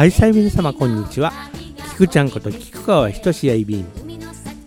[0.00, 1.30] はいさい皆様こんにちは。
[1.90, 3.86] 菊ちゃんこと菊川ひとしやいびん。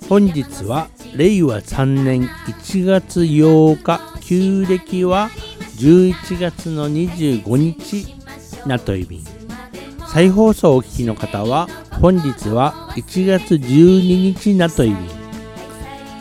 [0.07, 5.32] 本日は令和3年1月8日旧暦は
[5.79, 8.15] 11月の25日
[8.68, 9.23] なといびん。
[10.07, 11.68] 再放送をお聞きの方は
[12.00, 14.97] 本日は1月12日なといびん。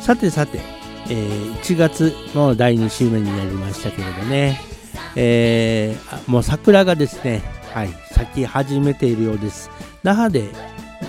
[0.01, 0.59] さてさて、
[1.11, 4.59] えー、1月の第2週目になりましたけれどね、
[5.17, 7.42] えー、もう桜がですね、
[7.75, 9.71] はい、咲き始めているようです。
[10.03, 10.51] 那覇で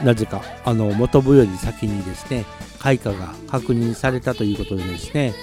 [0.04, 2.46] なぜかあの元部より先にですね
[2.80, 5.34] 開花が確認されたということでですね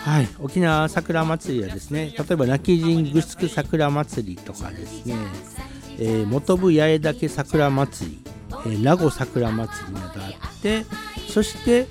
[0.00, 5.14] はい、沖縄桜祭りはですね例えば泣き人グスク桜祭りとかですね、
[5.98, 10.86] えー、元部八重岳桜祭り、えー、名護桜祭りなどあって
[11.28, 11.86] そして、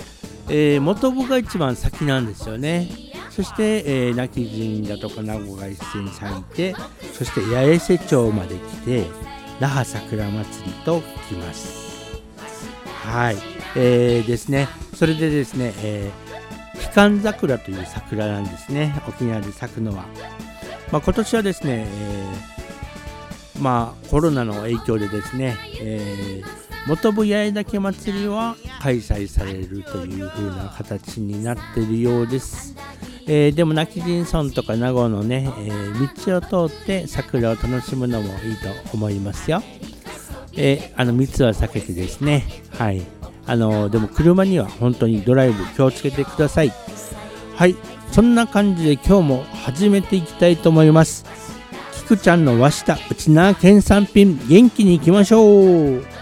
[0.50, 2.90] えー、元部が一番先なんですよね
[3.38, 6.74] そして、えー、泣き人だとか名護が一斉に咲いて
[7.14, 9.06] そして八重瀬町まで来て
[9.60, 12.20] 那覇桜祭りと来ます。
[13.06, 13.38] はい、
[13.76, 14.68] えー、ですね。
[14.96, 16.28] それでですね、えー
[16.80, 19.00] ひかん桜という桜なんですね。
[19.08, 20.06] 沖縄で咲くのは、
[20.92, 32.76] まあ、今年はですね、えー、まあコロナの影響でですね、えー、元部八重岳祭りは開催されるという風な形になっているようです、
[33.26, 39.62] えー、でも泣き人村とか名護のね、えー、道を通って桜を楽しむのもいいと思いますよ、
[40.58, 42.44] え、あの密は避けてですね。
[42.72, 43.04] はい。
[43.46, 46.74] あのでも車には本当にドライブ気をつけてください。
[47.56, 47.76] はい。
[48.12, 51.26] そんな感じで今日も始めていきたいと思います。
[51.94, 56.17] きくちゃんの和下内縄県産品元気にいきましょう。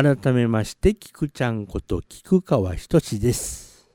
[0.00, 3.90] 改めまして、菊ちゃんこと菊川仁です。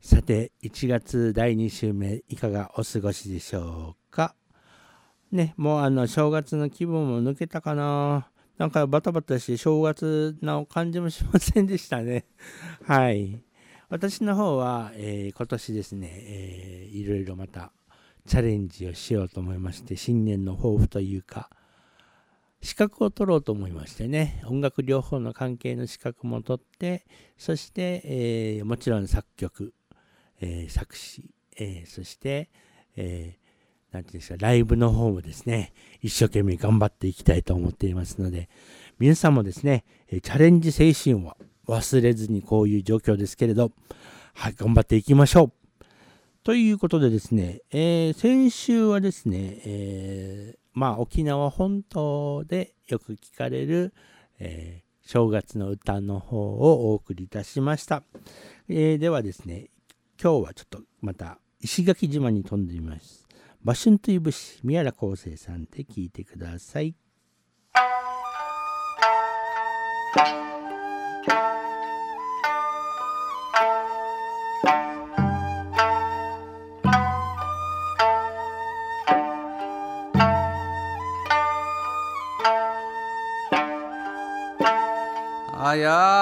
[0.00, 4.34] さて、1月第2週目、いかがお過ごしでしょうか？
[5.30, 8.30] ね、もうあの、正月の気分も抜けたかな。
[8.56, 12.24] なんかバタバタして正月の感じもしませんでしたね。
[12.84, 13.44] はい。
[13.90, 17.74] 私の方は、えー、今年ですね、えー、いろいろまた
[18.26, 21.50] チャレンジをしようと思いまして、新年の抱負というか、
[22.66, 27.06] 資格を取ろうと思いましてね音楽療法の関係の資格も取って
[27.38, 29.72] そして、えー、もちろん作曲、
[30.40, 32.50] えー、作詞、えー、そして、
[32.96, 35.72] えー、ていうんですかライブの方もですね
[36.02, 38.48] 一生懸命頑張っていきたいと思っていますので
[38.98, 41.36] 皆さんもですねチャレンジ精神を
[41.68, 43.70] 忘れずにこういう状況ですけれど
[44.34, 45.52] はい頑張っていきましょう。
[46.42, 53.94] ということでですね、えー、先週はですね、えーまあ、沖縄本島でよく聞かれる、
[54.38, 58.02] えー、正月の歌の方をお送りいたしました。
[58.68, 59.70] えー、ではですね、
[60.22, 63.26] 今日はちょっとまた石垣島に飛んでみます。
[63.64, 66.94] バシュンという節、宮良康生さんで聞いてください。
[85.76, 86.15] Maya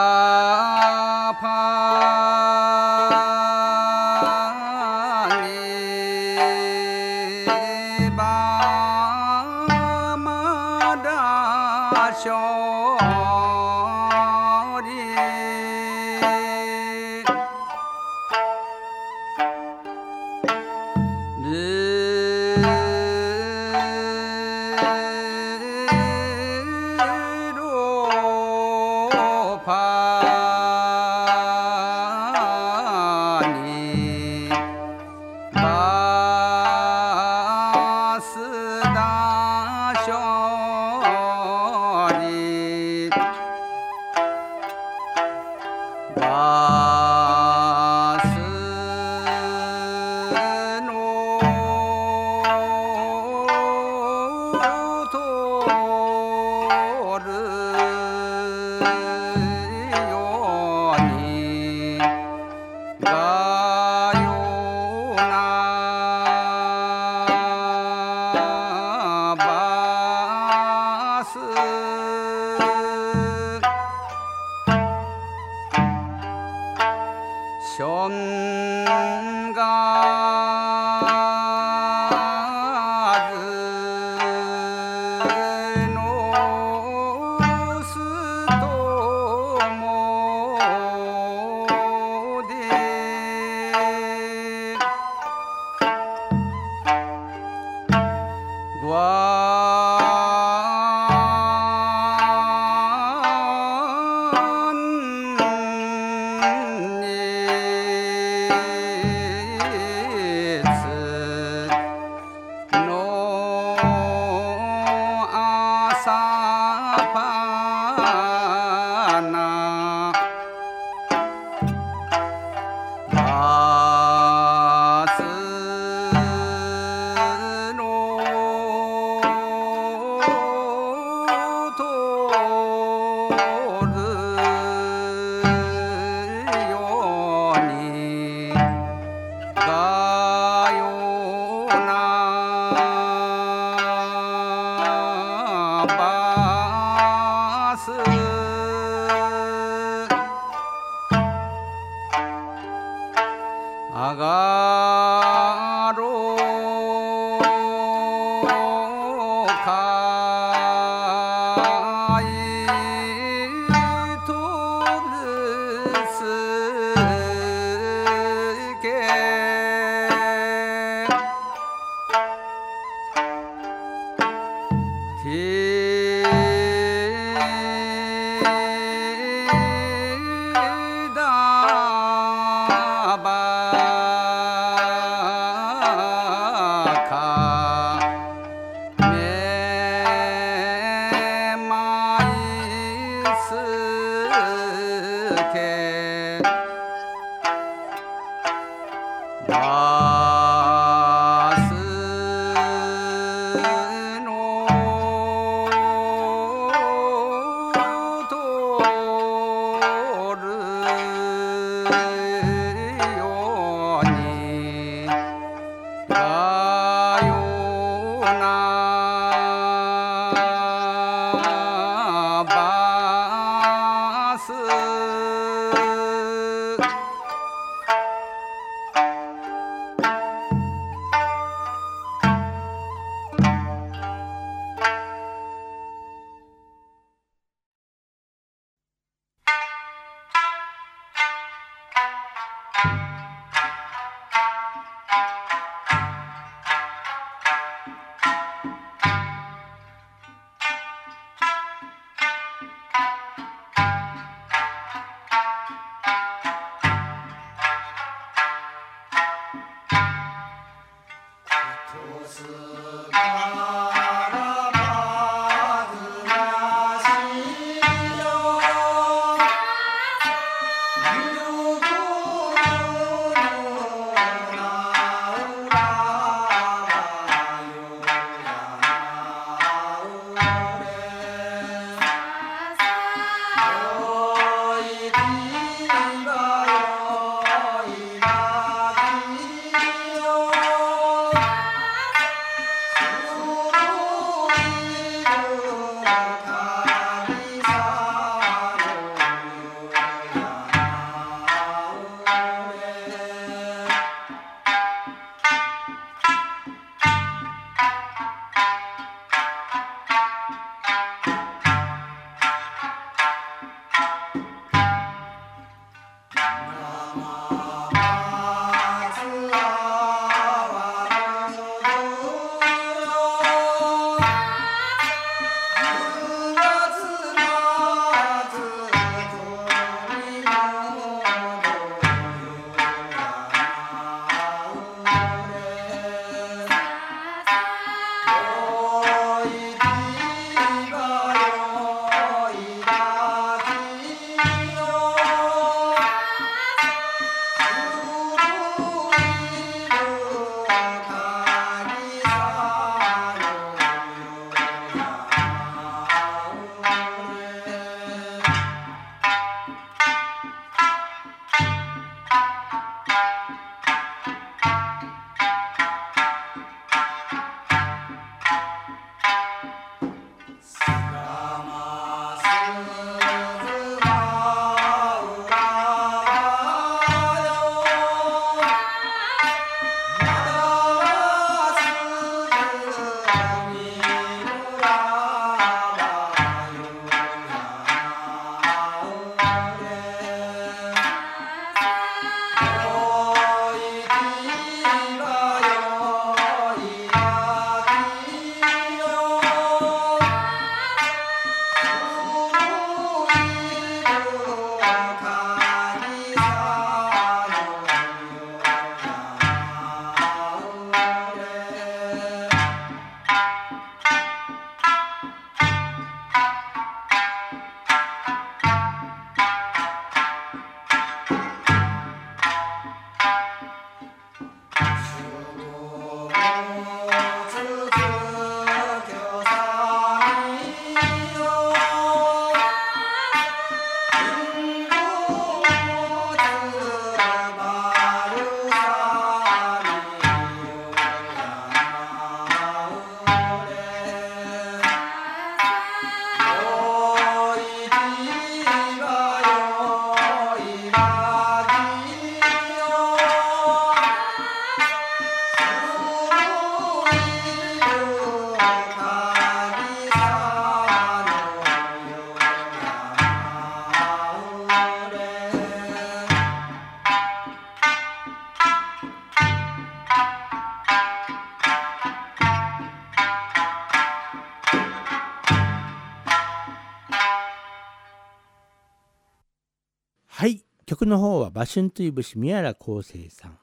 [481.55, 483.59] 馬春という節宮原康生さん。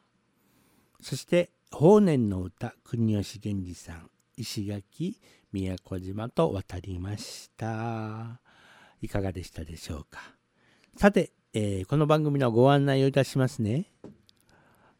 [1.01, 4.09] そして「法然の歌国吉源氏さん。
[4.37, 5.19] 石垣
[5.51, 8.39] 宮古島と渡りました。
[9.01, 10.37] いかがでしたでしょうか。
[10.95, 13.91] さて、えー、この番組のご案内をいたしますね。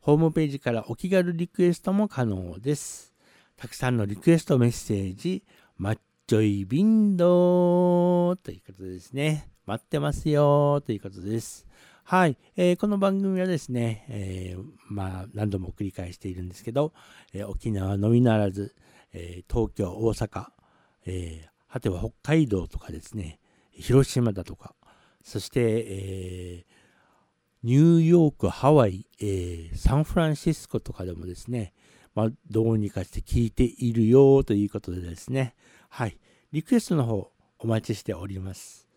[0.00, 3.14] ホームページからお気軽リクエストも可能です。
[3.56, 5.44] たくさんのリクエストメッセージ、
[5.76, 9.48] マッチョイビンドーということですね。
[9.64, 11.64] 待ってますよということです。
[12.02, 16.92] はい、えー、この番組はですね、えー、まあ何度も繰り返しているんですけど、
[17.32, 18.74] えー、沖縄のみならず、
[19.12, 20.46] え東京、大阪、
[21.06, 23.38] え果ては北海道とかですね、
[23.78, 24.74] 広島だとか、
[25.22, 26.66] そして、え
[27.62, 31.72] ニューヨーク、ハワイ、えサンフランシスコとかでもですね、
[32.14, 35.54] まあ、どうにかして聞いているよということでですね、
[35.88, 36.18] はい、
[36.52, 37.30] リクエストの方
[37.60, 38.88] お待ちしております。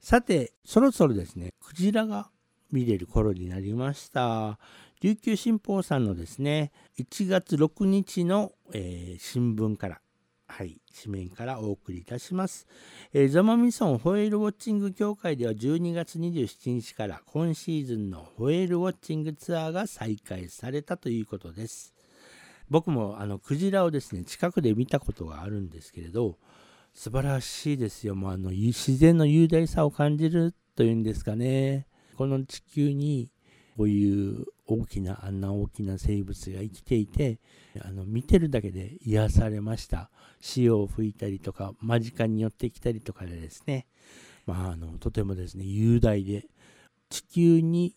[0.00, 2.30] さて、そろそろですね、クジラが
[2.70, 4.58] 見れる頃になりました。
[5.00, 10.00] 琉球新報さんのですね、1月6日の、えー、新聞から、
[10.48, 12.66] はい、紙面からお送りいたします。
[13.12, 21.94] えー、ザマミソンホエールウォッチング協会では12月27日から今シーズンのホエールウォッチングツアーが再開されたということです。
[22.70, 26.38] 僕もあのクジラをですね、近くで見たことがあるんですけれど、
[26.94, 28.14] 素晴らしいですよ。
[28.14, 31.86] もうあの自然の雄大さを感じるというんですかね。
[32.16, 33.28] この地球に
[33.76, 37.38] こういう大きなあんな大きな生物が生きていて
[37.84, 43.86] あの見てるだけで癒されました潮を吹いたりとか間近に寄ってきたりとかでですね、
[44.46, 46.46] まあ、あのとてもですね雄大で
[47.10, 47.94] 地球に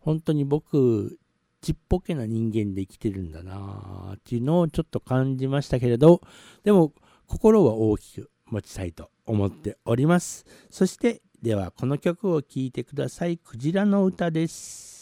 [0.00, 1.18] 本当に僕
[1.60, 6.20] ちっぽけな人間で生きてるんだなっていうのをちょっと感じましたけれど
[6.64, 6.92] でも
[7.26, 10.46] 心は大きく持ちたいと思っております。
[10.70, 13.38] そしてではこの曲を聴いてください。
[13.38, 14.95] クジラの歌です。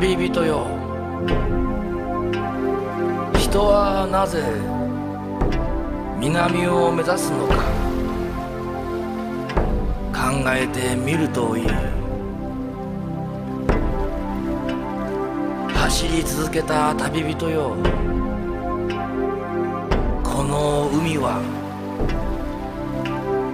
[0.00, 0.66] 旅人よ。
[3.34, 4.42] 人はなぜ
[6.18, 7.56] 南を目指すのか。
[10.10, 11.66] 考えてみるといい。
[15.74, 17.76] 走り続けた旅人よ。
[20.24, 21.42] この海は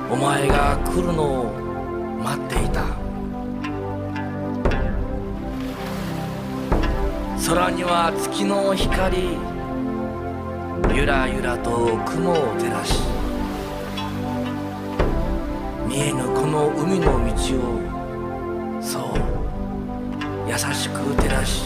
[0.08, 1.52] お前が来るのを
[2.22, 3.05] 待っていた。
[7.48, 9.38] 空には月の光
[10.92, 13.00] ゆらゆらと雲を照らし
[15.86, 21.62] 見えぬこの海の道をそう優しく照らし。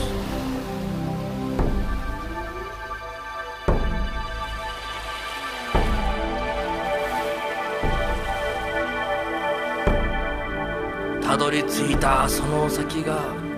[11.23, 13.50] たどり着いたその先が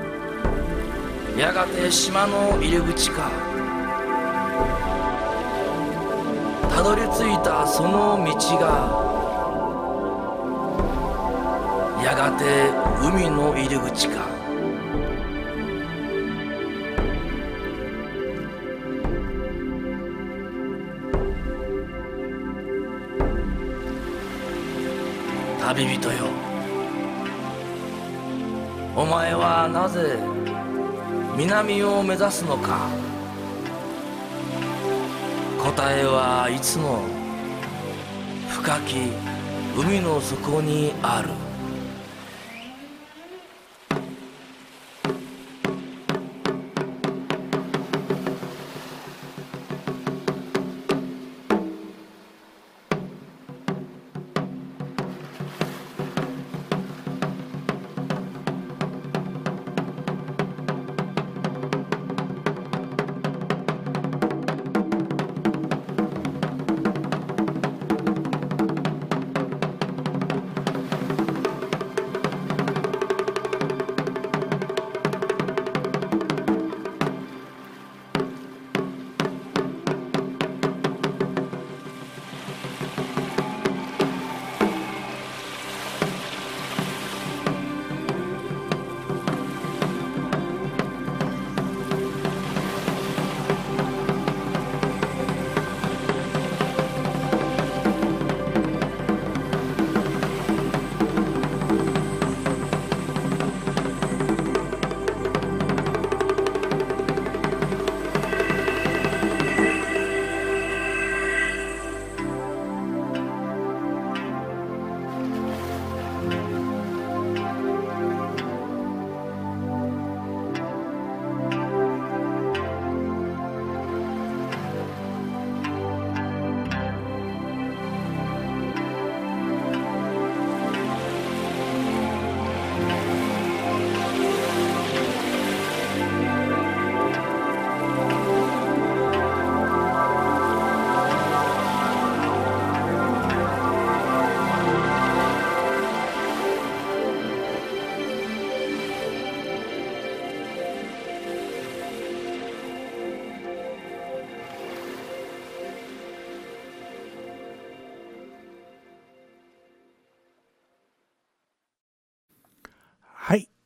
[1.42, 3.28] やがて島の入り口か。
[6.70, 8.64] たどり着いたその道が
[12.00, 12.70] やがて
[13.05, 14.24] 海の入り口か。
[25.61, 26.28] 旅人よ。
[28.94, 30.32] お前はなぜ
[31.37, 32.88] 南を目指すのか？
[35.59, 37.01] 答えはいつも
[38.49, 38.97] 深き
[39.77, 41.31] 海の底にある。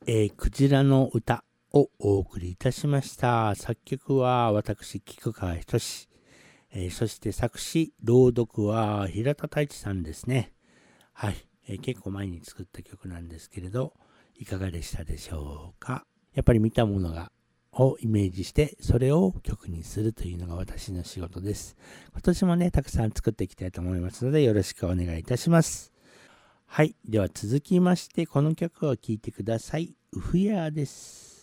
[0.09, 1.43] えー、クジラの歌
[1.73, 3.57] をお送りいたしました。
[3.57, 6.09] 作曲は私、菊川仁志、
[6.71, 10.53] えーそして作詞、朗読は平田太一さんですね。
[11.13, 11.35] はい、
[11.67, 13.95] えー結構前に作った曲なんですけれど、
[14.37, 16.07] いかがでしたでしょうか？
[16.35, 17.33] やっぱり見たものが
[17.73, 21.77] をイメージして、それを曲にするというのが私の仕事です。
[22.13, 25.93] 今年もね、たくさん作っていきたいと思いますので、よろしくお願いいたします。
[26.77, 26.95] はい。
[27.09, 29.97] では続きまして、この曲を聴いてください。
[30.13, 31.36] ウフヤーです。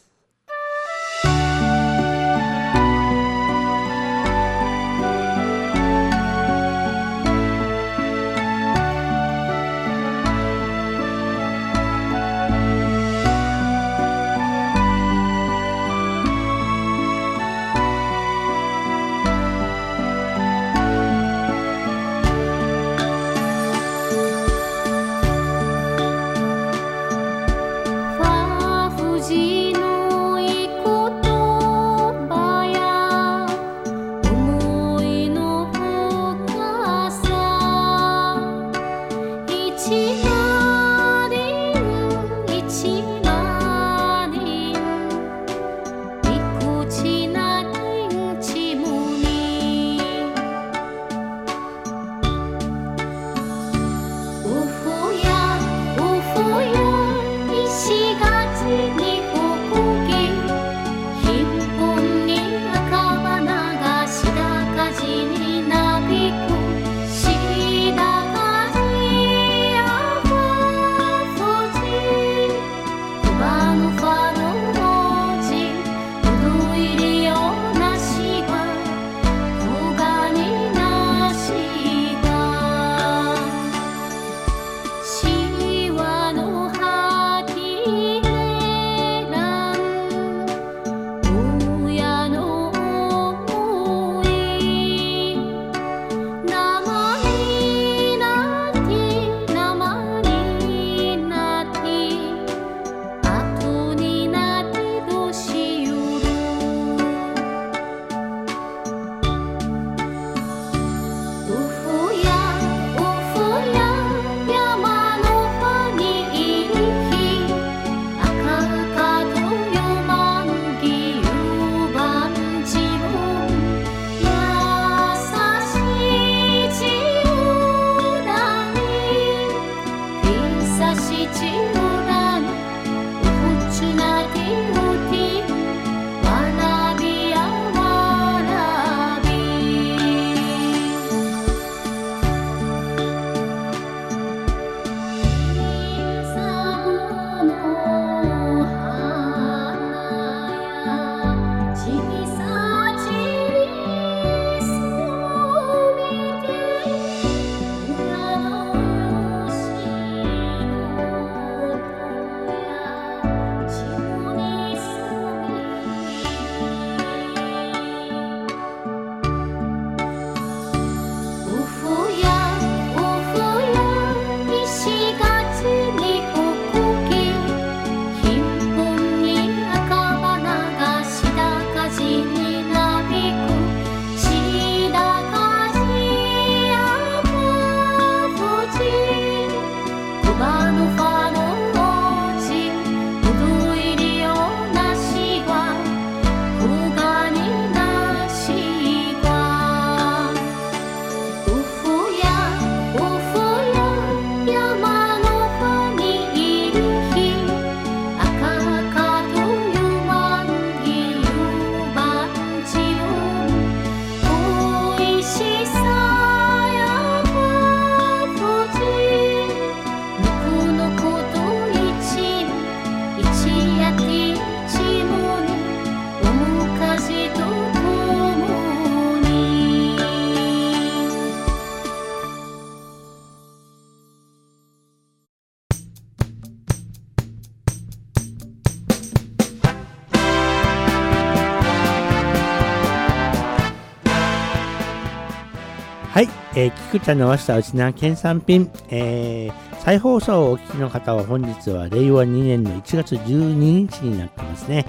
[246.56, 254.86] えー、菊田の和下うちな県産品、えー、再放送をお聞きの方は本日は令和2年の1月12日になってますね。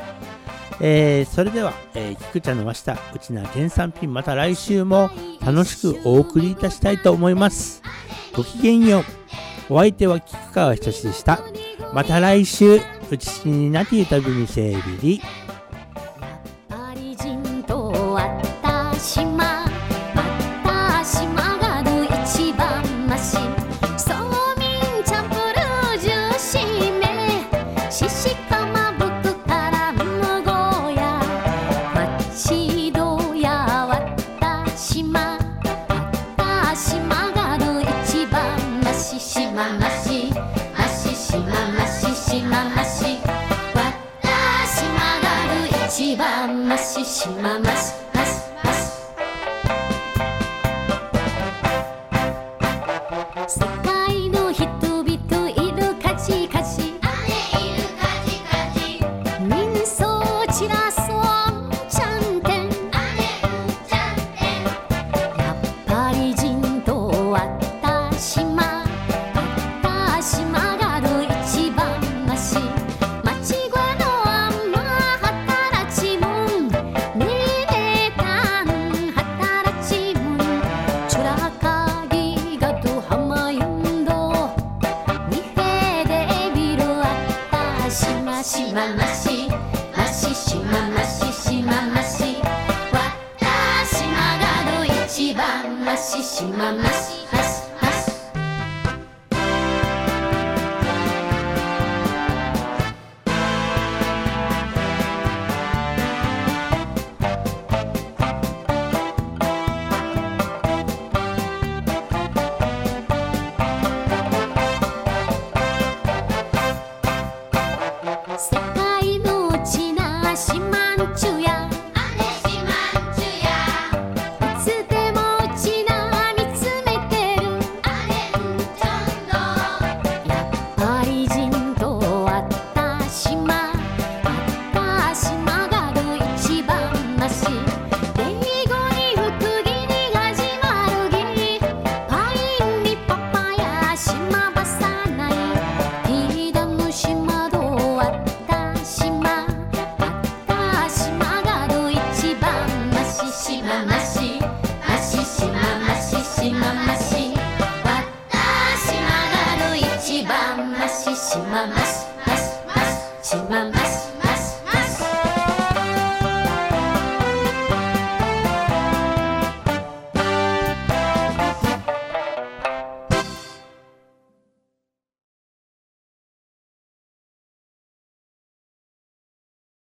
[0.80, 7.82] えー、それでは、えー、菊田の和下うちな県産品また来週も楽しくお送りいたしたいと思います。
[8.34, 9.04] ごきげんよう。
[9.70, 11.40] お相手は菊川ひとしでした。
[11.94, 15.22] また来週、うちになき旅にせいびり。